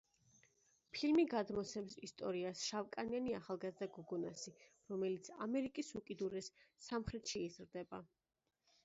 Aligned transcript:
ფილმი 0.93 1.23
გადმოსცემს 1.33 1.97
ისტორიას 2.07 2.63
შავკანიანი 2.69 3.35
ახალგაზრდა 3.39 3.87
გოგონასი, 3.97 4.55
რომელიც 4.93 5.29
ამერიკის 5.47 5.93
უკიდურეს 6.01 6.49
სამხრეთში 6.87 7.45
იზრდება. 7.51 8.01